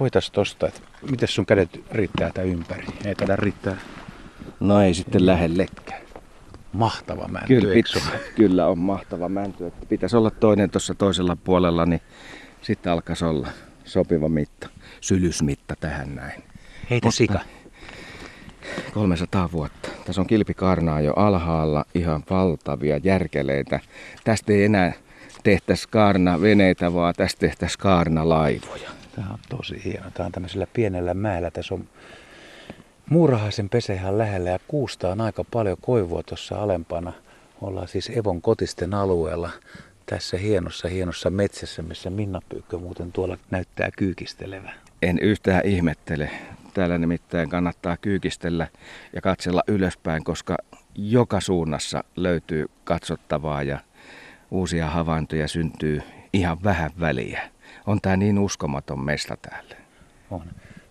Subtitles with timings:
[0.00, 0.80] Hoitas tosta, että
[1.10, 2.86] miten sun kädet riittää tää ympäri?
[3.04, 3.76] Ei taida riittää.
[4.60, 6.00] No ei sitten lähellekään.
[6.72, 9.66] Mahtava mänty, Kyllä, pit- kyllä on mahtava mänty.
[9.66, 12.00] Että pitäisi olla toinen tuossa toisella puolella, niin
[12.62, 13.48] sitten alkaisi olla
[13.84, 14.68] sopiva mitta.
[15.00, 16.42] Sylysmitta tähän näin.
[16.90, 17.40] Heitä Mutta- sika.
[18.94, 19.88] 300 vuotta.
[20.04, 23.80] Tässä on kilpikarnaa jo alhaalla, ihan valtavia järkeleitä.
[24.24, 24.92] Tästä ei enää
[25.42, 28.90] tehtäisi kaarna veneitä, vaan tästä tehtäisiin kaarna laivoja.
[29.18, 30.10] Tämä on tosi hieno.
[30.14, 31.50] Tämä on tämmöisellä pienellä mäellä.
[31.50, 31.88] Tässä on
[33.10, 37.12] muurahaisen pesä ihan lähellä ja kuusta on aika paljon koivua tuossa alempana.
[37.60, 39.50] Ollaan siis Evon kotisten alueella
[40.06, 44.74] tässä hienossa hienossa metsässä, missä Minna Pyykkö muuten tuolla näyttää kyykistelevän.
[45.02, 46.30] En yhtään ihmettele.
[46.74, 48.66] Täällä nimittäin kannattaa kyykistellä
[49.12, 50.56] ja katsella ylöspäin, koska
[50.94, 53.78] joka suunnassa löytyy katsottavaa ja
[54.50, 57.57] uusia havaintoja syntyy ihan vähän väliä.
[57.86, 59.76] On tää niin uskomaton mesta täällä.
[60.30, 60.42] On.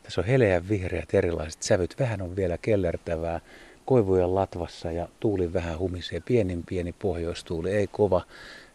[0.04, 1.96] Tässä on heleän vihreät erilaiset sävyt.
[2.00, 3.40] Vähän on vielä kellertävää.
[3.86, 6.20] Koivujen latvassa ja tuuli vähän humisee.
[6.20, 8.22] Pienin pieni pohjoistuuli, ei kova.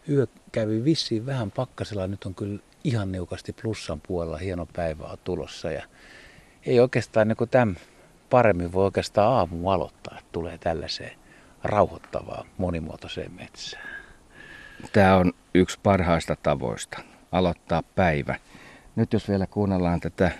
[0.09, 2.07] Yö kävi vissiin vähän pakkasella.
[2.07, 4.37] Nyt on kyllä ihan niukasti plussan puolella.
[4.37, 5.71] Hieno päivä on tulossa.
[5.71, 5.83] Ja
[6.65, 7.77] ei oikeastaan niin tämän
[8.29, 11.11] paremmin voi oikeastaan aamu aloittaa, että tulee tällaiseen
[11.63, 13.87] rauhoittavaan monimuotoiseen metsään.
[14.93, 16.99] Tämä on yksi parhaista tavoista,
[17.33, 18.35] aloittaa päivä.
[18.95, 20.31] Nyt jos vielä kuunnellaan tätä,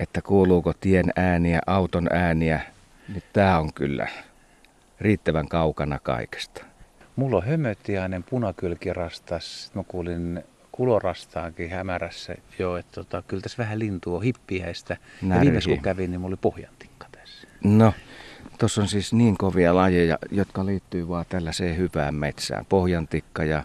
[0.00, 2.60] että kuuluuko tien ääniä, auton ääniä,
[3.08, 4.08] niin tämä on kyllä
[5.00, 6.64] riittävän kaukana kaikesta.
[7.16, 9.64] Mulla on hömötiainen punakylkirastas.
[9.64, 14.96] Sitten mä kuulin kulorastaankin hämärässä jo, että tota, kyllä tässä vähän lintua on hippiäistä.
[15.28, 17.48] Ja viimeis kun kävin, niin mulla oli pohjantikka tässä.
[17.64, 17.92] No,
[18.58, 22.66] tuossa on siis niin kovia lajeja, jotka liittyy vaan tällaiseen hyvään metsään.
[22.68, 23.64] Pohjantikka ja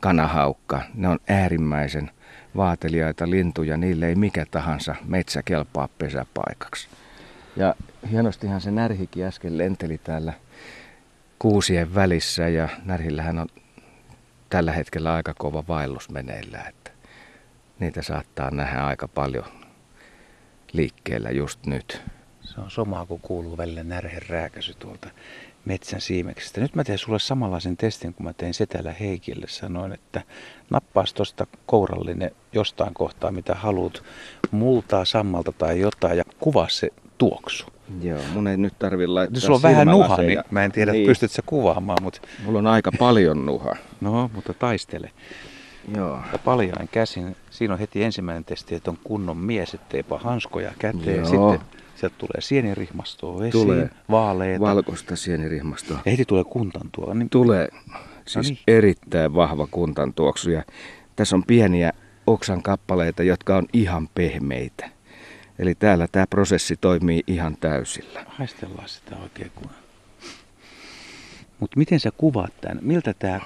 [0.00, 2.10] kanahaukka, ne on äärimmäisen
[2.56, 6.88] vaateliaita lintuja, niille ei mikä tahansa metsä kelpaa pesäpaikaksi.
[7.56, 7.74] Ja
[8.10, 10.32] hienostihan se närhikin äsken lenteli täällä
[11.38, 13.48] kuusien välissä ja närhillähän on
[14.50, 16.90] tällä hetkellä aika kova vaellus meneillään, että
[17.78, 19.44] niitä saattaa nähdä aika paljon
[20.72, 22.02] liikkeellä just nyt.
[22.42, 25.10] Se on somaa, kun kuuluu välillä närhen rääkäsy tuolta
[25.64, 26.60] metsän siimeksestä.
[26.60, 29.46] Nyt mä teen sulle samanlaisen testin, kun mä tein Setälä Heikille.
[29.48, 30.22] Sanoin, että
[30.70, 34.02] nappaas tuosta kourallinen jostain kohtaa, mitä haluat,
[34.50, 36.88] multaa, sammalta tai jotain, ja kuvaa se
[37.18, 37.66] tuoksu.
[38.02, 40.44] Joo, mun ei nyt tarvi laittaa sulla on vähän nuha, niin silmälaseja.
[40.50, 40.98] mä en tiedä, niin.
[40.98, 41.08] niin.
[41.08, 43.76] pystyt sä kuvaamaan, mutta Mulla on aika paljon nuha.
[44.00, 45.10] no, mutta taistele.
[45.96, 46.20] Joo.
[46.32, 51.16] Ja paljain käsin, siinä on heti ensimmäinen testi, että on kunnon mies, etteipa hanskoja käteen.
[51.16, 51.24] Joo.
[51.52, 51.60] Sitten
[52.00, 53.90] sieltä tulee sienirihmastoa esiin, Tulee.
[54.10, 54.60] vaaleita.
[54.60, 55.98] Valkoista sienirihmastoa.
[56.04, 57.14] ja heti tulee kuntantua.
[57.14, 57.68] Niin Tulee
[58.26, 58.58] siis niin.
[58.68, 60.50] erittäin vahva kuntan tuoksu.
[60.50, 60.62] Ja
[61.16, 61.92] tässä on pieniä
[62.26, 64.90] oksan kappaleita, jotka on ihan pehmeitä.
[65.58, 68.24] Eli täällä tämä prosessi toimii ihan täysillä.
[68.28, 69.70] haistellaan sitä oikein kun...
[71.60, 72.78] Mutta miten sä kuvaat tämän?
[72.82, 73.40] Miltä tämä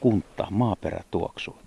[0.00, 1.58] kunta, maaperä tuoksuu?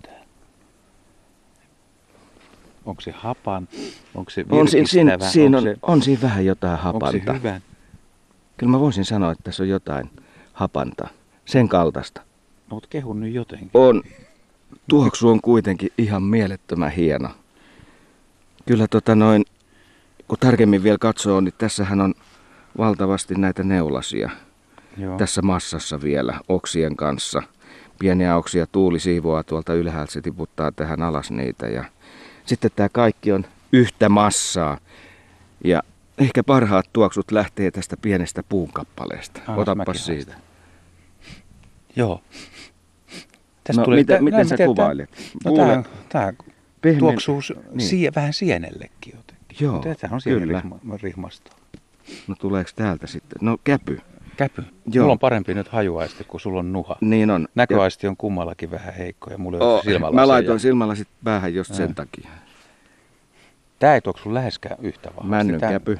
[2.84, 3.68] Onko se hapan?
[4.14, 7.32] Onko se On, siinä, siinä, siinä on, se, on siinä vähän jotain onko se hapanta.
[7.32, 7.60] hyvä?
[8.56, 10.10] Kyllä mä voisin sanoa, että tässä on jotain
[10.52, 11.08] hapanta.
[11.44, 12.20] Sen kaltaista.
[12.70, 13.70] No, mut kehun nyt jotenkin.
[13.74, 14.02] on,
[14.88, 17.28] tuoksu on kuitenkin ihan mielettömän hieno.
[18.66, 19.44] Kyllä tota noin,
[20.28, 22.14] kun tarkemmin vielä katsoo, niin tässähän on
[22.78, 24.30] valtavasti näitä neulasia
[24.96, 25.18] Joo.
[25.18, 27.42] tässä massassa vielä oksien kanssa.
[27.98, 31.66] Pieniä oksia tuuli siivoaa tuolta ylhäältä, se tiputtaa tähän alas niitä.
[31.66, 31.84] Ja
[32.46, 34.78] sitten tämä kaikki on yhtä massaa.
[35.64, 35.82] Ja
[36.18, 39.40] ehkä parhaat tuoksut lähtee tästä pienestä puunkappaleesta.
[39.76, 40.34] Mäkin siitä.
[41.96, 42.22] Joo.
[43.76, 45.10] No, miten- miten näin sä mä tiedän, kuvailet?
[45.44, 46.32] No, Kuule, tämä
[46.80, 47.40] pehmeä- tuoksuu
[47.72, 47.88] niin.
[47.88, 49.58] sie, vähän sienellekin jotenkin.
[49.60, 51.50] Joo, Tämä on sienirihmasto.
[52.26, 53.38] No tuleeko täältä sitten?
[53.40, 54.00] No käpy.
[54.40, 54.62] Käpy.
[54.92, 55.02] Joo.
[55.02, 56.96] Mulla on parempi nyt hajuaisti, kun sulla on nuha.
[57.00, 57.48] Niin on.
[57.54, 60.20] Näköaisti on kummallakin vähän heikko ja mulla ei Ja, oh, silmälaseja.
[60.20, 61.94] mä laitoin silmälasit päähän just sen Äh.
[61.94, 62.30] takia.
[63.78, 65.28] Tää ei tuoksu läheskään yhtä vahvasti.
[65.28, 65.98] Männyn Tää- käpy.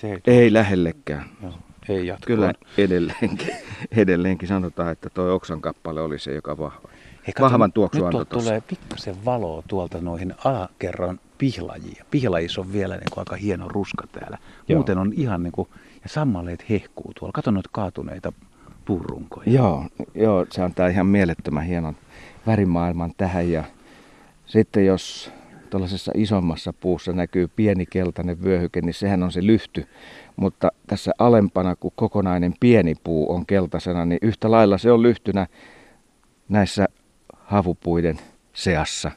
[0.00, 1.24] Se ei, Ei lähellekään.
[1.42, 1.52] joo,
[1.88, 2.26] ei jatkoa.
[2.26, 3.54] Kyllä edelleenkin,
[3.96, 6.88] edelleenkin sanotaan, että tuo oksan kappale oli se, joka vahva.
[7.26, 8.48] Hei, kato, vahvan tuoksu Nyt antoi tuolta tossa.
[8.48, 12.04] tulee pikkasen valoa tuolta noihin alakerran pihlajia.
[12.10, 14.38] Pihlajissa on vielä niin kuin aika hieno ruska täällä.
[14.68, 14.76] Joo.
[14.78, 15.68] Muuten on ihan niin kuin,
[16.06, 17.32] ja sammaleet hehkuu tuolla.
[17.32, 18.32] Kato noita kaatuneita
[18.84, 19.52] puurunkoja.
[19.52, 21.96] Joo, joo, se antaa ihan mielettömän hienon
[22.46, 23.50] värimaailman tähän.
[23.50, 23.64] Ja
[24.46, 25.32] sitten jos
[25.70, 29.86] tuollaisessa isommassa puussa näkyy pieni keltainen vyöhyke, niin sehän on se lyhty.
[30.36, 35.46] Mutta tässä alempana, kun kokonainen pieni puu on keltaisena, niin yhtä lailla se on lyhtynä
[36.48, 36.86] näissä
[37.32, 38.18] havupuiden
[38.52, 39.10] seassa.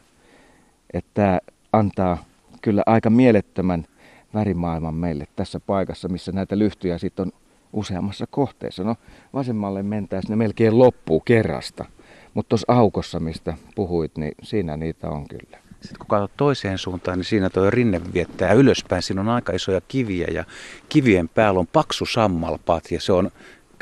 [0.94, 1.40] Että tämä
[1.74, 2.24] antaa
[2.62, 3.86] kyllä aika mielettömän
[4.34, 7.32] värimaailman meille tässä paikassa, missä näitä lyhtyjä sitten on
[7.74, 8.84] useammassa kohteessa.
[8.84, 8.96] No
[9.34, 11.86] vasemmalle mentäisiin ne melkein loppuu kerrasta,
[12.34, 15.58] mutta tuossa aukossa, mistä puhuit, niin siinä niitä on kyllä.
[15.82, 19.02] Sitten kun katsot toiseen suuntaan, niin siinä tuo rinne viettää ylöspäin.
[19.02, 20.46] Siinä on aika isoja kiviä ja
[20.90, 23.32] kivien päällä on paksu sammalpat ja se on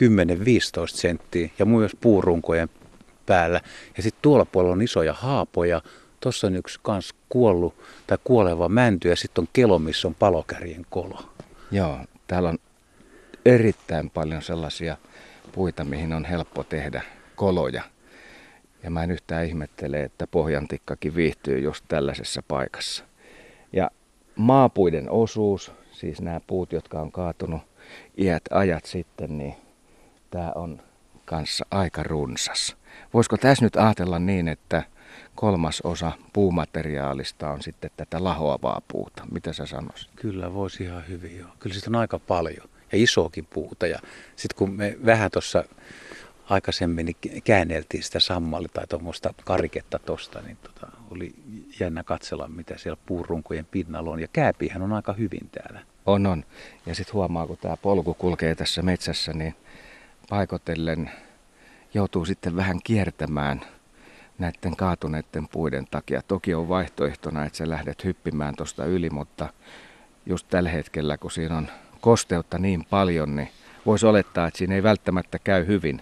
[0.04, 0.08] 10-15
[0.86, 2.70] senttiä ja myös puurunkojen
[3.26, 3.62] päällä.
[3.98, 5.82] Ja sitten tuolla puolella on isoja haapoja.
[6.20, 7.76] Tuossa on yksi kans kuollut
[8.08, 11.30] tai kuoleva mänty ja sitten on kelo, missä on palokärjen kolo.
[11.72, 12.58] Joo, täällä on
[13.46, 14.98] erittäin paljon sellaisia
[15.52, 17.02] puita, mihin on helppo tehdä
[17.36, 17.84] koloja.
[18.84, 23.04] Ja mä en yhtään ihmettele, että pohjantikkakin viihtyy just tällaisessa paikassa.
[23.74, 23.92] Ja
[24.36, 27.62] maapuiden osuus, siis nämä puut, jotka on kaatunut
[28.18, 29.56] iät ajat sitten, niin
[30.30, 30.82] tämä on
[31.26, 32.78] kanssa aika runsas.
[33.14, 34.84] Voisiko tässä nyt ajatella niin, että
[35.36, 39.24] kolmas osa puumateriaalista on sitten tätä lahoavaa puuta?
[39.32, 40.10] Mitä sä sanoisit?
[40.16, 41.50] Kyllä, voisi ihan hyvin joo.
[41.60, 43.88] Kyllä sitä on aika paljon ja isoakin puuta.
[43.88, 44.00] Ja
[44.36, 45.64] sitten kun me vähän tuossa
[46.50, 51.34] aikaisemmin niin käänneltiin sitä sammalli tai tuommoista kariketta tosta, niin tota, oli
[51.80, 54.20] jännä katsella, mitä siellä puurunkojen pinnalla on.
[54.20, 55.80] Ja kääpihän on aika hyvin täällä.
[56.06, 56.46] On, on.
[56.86, 59.56] Ja sitten huomaa, kun tämä polku kulkee tässä metsässä, niin
[60.30, 61.12] paikotellen
[61.94, 63.62] joutuu sitten vähän kiertämään
[64.40, 66.22] näiden kaatuneiden puiden takia.
[66.22, 69.50] Toki on vaihtoehtona, että sä lähdet hyppimään tuosta yli, mutta
[70.26, 71.68] just tällä hetkellä, kun siinä on
[72.02, 73.50] kosteutta niin paljon, niin
[73.86, 76.02] voisi olettaa, että siinä ei välttämättä käy hyvin,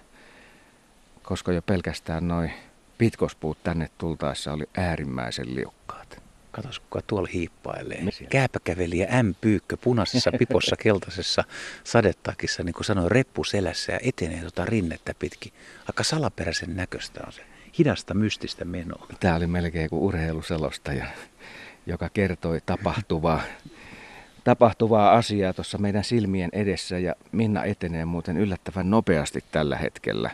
[1.22, 2.52] koska jo pelkästään noin
[2.98, 6.22] pitkospuut tänne tultaessa oli äärimmäisen liukkaat.
[6.50, 8.04] Katos, kuka tuolla hiippailee.
[8.30, 9.34] Kääpäkävelijä M.
[9.40, 11.44] Pyykkö punaisessa pipossa keltaisessa
[11.84, 15.52] sadetakissa, niin kuin sanoin, reppu selässä ja etenee tuota rinnettä pitkin.
[15.88, 17.42] Aika salaperäisen näköistä on se.
[17.78, 19.06] Hidasta, mystistä menoa.
[19.20, 21.06] Tämä oli melkein kuin urheiluselostaja,
[21.86, 23.42] joka kertoi tapahtuvaa
[24.44, 30.30] tapahtuvaa asiaa tuossa meidän silmien edessä ja Minna etenee muuten yllättävän nopeasti tällä hetkellä.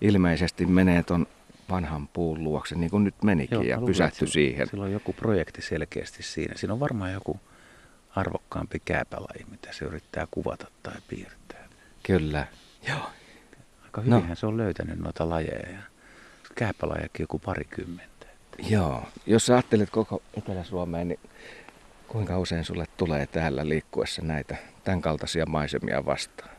[0.00, 1.26] Ilmeisesti menee ton
[1.70, 4.66] vanhan puun luokse, niin kuin nyt menikin, Joo, ja pysähtyi siihen.
[4.66, 6.54] Sillä on joku projekti selkeästi siinä.
[6.56, 7.40] Siinä on varmaan joku
[8.16, 11.68] arvokkaampi kääpälaji, mitä se yrittää kuvata tai piirtää.
[12.02, 12.46] Kyllä.
[12.88, 13.10] Joo.
[13.84, 14.34] Aika hyvinhän no.
[14.34, 15.78] se on löytänyt noita lajeja.
[16.54, 18.26] Kääpälajakin joku parikymmentä.
[18.68, 19.02] Joo.
[19.26, 21.20] Jos sä ajattelet koko Etelä-Suomeen, niin
[22.14, 26.50] Kuinka usein sulle tulee täällä liikkuessa näitä tämän kaltaisia maisemia vastaan?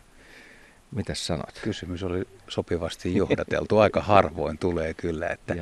[0.92, 1.60] Mitä sanot?
[1.64, 3.78] Kysymys oli sopivasti johdateltu.
[3.80, 5.28] Aika harvoin tulee kyllä.
[5.28, 5.54] Että,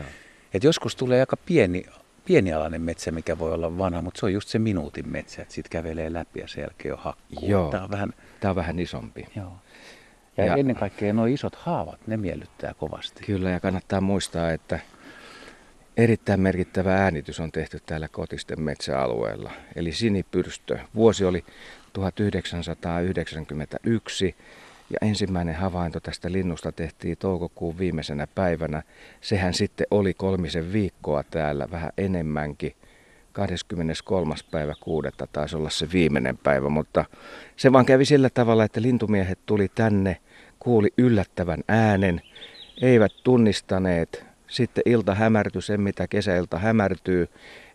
[0.54, 1.86] että joskus tulee aika pieni,
[2.26, 5.72] pienialainen metsä, mikä voi olla vanha, mutta se on just se minuutin metsä, että sitten
[5.72, 7.50] kävelee läpi ja sen jälkeen on hakkuu.
[7.50, 7.72] Joo.
[7.72, 9.28] Tämä on vähän, Tämä on vähän isompi.
[9.36, 9.58] Joo.
[10.38, 13.24] Ja, ja ennen kaikkea nuo isot haavat, ne miellyttää kovasti.
[13.24, 14.80] Kyllä, ja kannattaa muistaa, että
[15.98, 20.80] Erittäin merkittävä äänitys on tehty täällä Kotisten metsäalueella, eli sinipyrstö.
[20.96, 21.46] Vuosi oli
[21.94, 24.36] 1991
[24.90, 28.84] ja ensimmäinen havainto tästä linnusta tehtiin toukokuun viimeisenä päivänä.
[29.22, 32.76] Sehän sitten oli kolmisen viikkoa täällä, vähän enemmänkin.
[33.34, 34.36] 23.
[34.52, 37.06] päivä kuudetta taisi olla se viimeinen päivä, mutta
[37.56, 40.18] se vaan kävi sillä tavalla, että lintumiehet tuli tänne,
[40.64, 42.22] kuuli yllättävän äänen,
[42.82, 47.30] eivät tunnistaneet sitten ilta hämärtyi sen, mitä kesäilta hämärtyy.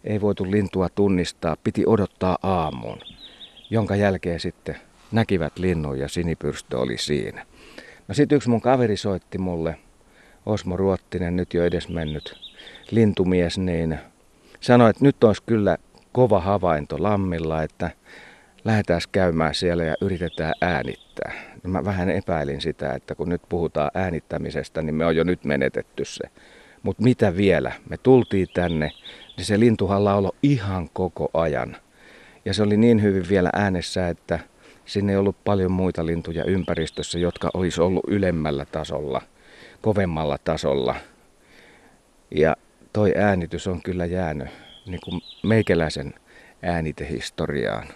[0.04, 2.98] Ei voitu lintua tunnistaa, piti odottaa aamuun,
[3.70, 4.76] jonka jälkeen sitten
[5.12, 7.46] näkivät linnun ja sinipyrstö oli siinä.
[8.08, 9.76] No sitten yksi mun kaveri soitti mulle,
[10.46, 12.34] Osmo Ruottinen, nyt jo edes mennyt
[12.90, 13.98] lintumies, niin
[14.60, 15.76] sanoi, että nyt olisi kyllä
[16.12, 17.90] kova havainto lammilla, että
[18.64, 21.47] lähdetään käymään siellä ja yritetään äänittää.
[21.62, 26.04] Mä vähän epäilin sitä, että kun nyt puhutaan äänittämisestä, niin me on jo nyt menetetty
[26.04, 26.24] se
[26.82, 27.72] mutta mitä vielä?
[27.88, 28.90] Me tultiin tänne,
[29.36, 31.76] niin se lintuhan lauloi ihan koko ajan.
[32.44, 34.38] Ja se oli niin hyvin vielä äänessä, että
[34.84, 39.22] sinne ei ollut paljon muita lintuja ympäristössä, jotka olisi ollut ylemmällä tasolla,
[39.80, 40.94] kovemmalla tasolla.
[42.30, 42.56] Ja
[42.92, 44.48] toi äänitys on kyllä jäänyt
[44.86, 46.14] niin kuin meikäläisen
[46.62, 47.88] äänitehistoriaan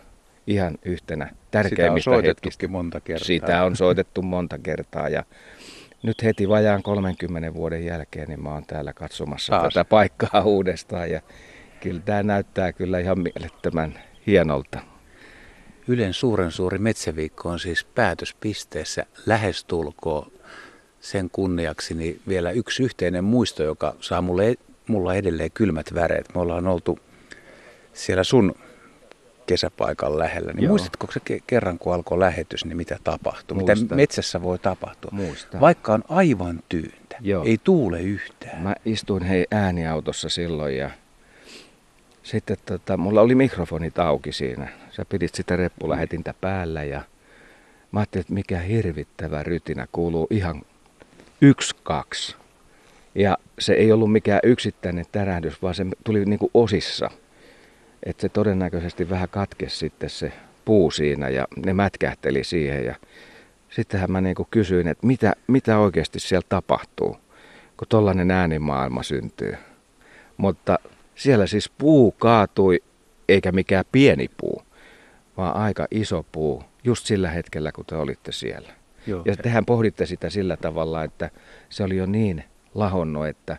[0.46, 3.26] ihan yhtenä tärkeimmistä Sitä on soitettukin monta kertaa.
[3.26, 5.24] Sitä on soitettu monta kertaa ja
[6.02, 9.74] nyt heti vajaan 30 vuoden jälkeen niin mä oon täällä katsomassa Taas.
[9.74, 11.20] tätä paikkaa uudestaan ja
[11.80, 14.78] kyllä tämä näyttää kyllä ihan mielettömän hienolta.
[15.88, 20.32] Ylen suuren suuri metsäviikko on siis päätöspisteessä lähestulkoon
[21.00, 24.54] sen kunniaksi niin vielä yksi yhteinen muisto, joka saa mulle,
[24.86, 26.34] mulla edelleen kylmät väreet.
[26.34, 26.98] Me ollaan oltu
[27.92, 28.54] siellä sun
[29.52, 30.52] kesäpaikan lähellä.
[30.52, 33.54] Niin muistatko se kerran, kun alkoi lähetys, niin mitä tapahtui?
[33.54, 33.78] Muistan.
[33.78, 35.10] Mitä metsässä voi tapahtua?
[35.12, 35.60] Muistan.
[35.60, 37.44] Vaikka on aivan tyyntä, Joo.
[37.44, 38.62] ei tuule yhtään.
[38.62, 40.90] Mä istuin hei ääniautossa silloin ja
[42.22, 44.68] sitten tota, mulla oli mikrofonit auki siinä.
[44.90, 47.02] Sä pidit sitä reppulähetintä päällä ja
[47.92, 50.62] mä ajattelin, että mikä hirvittävä rytinä kuuluu ihan
[51.40, 52.36] yksi, kaksi.
[53.14, 57.10] Ja se ei ollut mikään yksittäinen tärähdys, vaan se tuli niinku osissa.
[58.06, 60.32] Että se todennäköisesti vähän katkesi sitten se
[60.64, 62.84] puu siinä ja ne mätkähteli siihen.
[62.84, 62.94] Ja
[63.70, 67.16] sittenhän mä niinku kysyin, että mitä, mitä oikeasti siellä tapahtuu,
[67.76, 69.56] kun tollainen äänimaailma syntyy.
[70.36, 70.78] Mutta
[71.14, 72.82] siellä siis puu kaatui,
[73.28, 74.62] eikä mikään pieni puu,
[75.36, 78.72] vaan aika iso puu, just sillä hetkellä, kun te olitte siellä.
[79.06, 79.22] Joo.
[79.24, 81.30] Ja tehän pohditte sitä sillä tavalla, että
[81.68, 82.44] se oli jo niin
[82.74, 83.56] lahonnut, että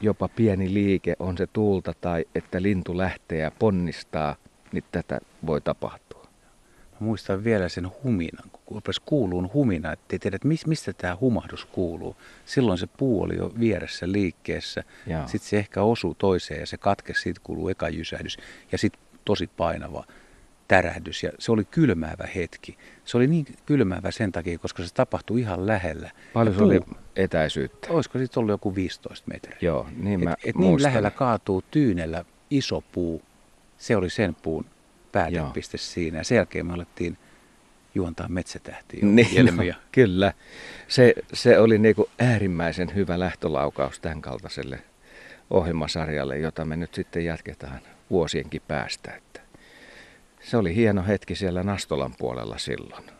[0.00, 4.36] jopa pieni liike, on se tuulta tai että lintu lähtee ja ponnistaa,
[4.72, 6.26] niin tätä voi tapahtua.
[6.92, 11.16] Mä muistan vielä sen huminan, kun rupesi kuuluun humina, että ei tiedä, että mistä tämä
[11.20, 12.16] humahdus kuuluu.
[12.44, 14.84] Silloin se puu oli jo vieressä liikkeessä,
[15.26, 18.38] sitten se ehkä osuu toiseen ja se katkesi, siitä kuuluu eka jysähdys
[18.72, 20.04] ja sitten tosi painava
[20.68, 22.78] tärähdys ja se oli kylmäävä hetki.
[23.04, 26.10] Se oli niin kylmäävä sen takia, koska se tapahtui ihan lähellä.
[26.32, 26.80] Paljon se oli
[27.16, 27.88] etäisyyttä?
[27.90, 29.58] Olisiko sitten ollut joku 15 metriä?
[29.60, 33.22] Joo, niin mä et, et niin lähellä kaatuu tyynellä iso puu.
[33.78, 34.64] Se oli sen puun
[35.12, 36.18] päätepiste siinä.
[36.18, 37.18] Ja sen jälkeen me alettiin
[37.94, 39.00] juontaa metsätähtiä.
[39.06, 40.32] Niin, no, kyllä.
[40.88, 44.82] Se, se oli niinku äärimmäisen hyvä lähtölaukaus tämän kaltaiselle
[45.50, 47.80] ohjelmasarjalle, jota me nyt sitten jatketaan
[48.10, 49.10] vuosienkin päästä.
[49.10, 49.40] Että
[50.46, 53.15] se oli hieno hetki siellä Nastolan puolella silloin.